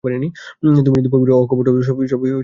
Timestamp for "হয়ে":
2.03-2.31